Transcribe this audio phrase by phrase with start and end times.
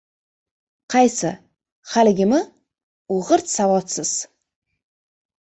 [0.93, 1.29] —Qaysi,
[1.91, 2.41] haligimi,
[3.17, 4.17] u g‘irt savodsiz!